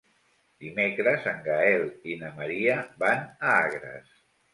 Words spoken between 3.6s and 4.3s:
Agres.